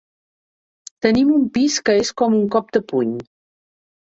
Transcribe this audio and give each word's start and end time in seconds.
Tenim 1.05 1.29
un 1.35 1.45
pis 1.59 1.77
que 1.91 1.97
és 2.07 2.11
com 2.23 2.39
un 2.41 2.49
cop 2.57 2.75
de 2.79 2.85
puny. 2.93 3.13